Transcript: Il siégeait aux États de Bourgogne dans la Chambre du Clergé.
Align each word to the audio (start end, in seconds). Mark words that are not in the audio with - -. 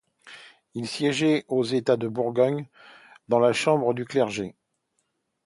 Il 0.73 0.87
siégeait 0.87 1.45
aux 1.47 1.63
États 1.63 1.95
de 1.95 2.07
Bourgogne 2.07 2.65
dans 3.27 3.37
la 3.37 3.53
Chambre 3.53 3.93
du 3.93 4.03
Clergé. 4.03 4.55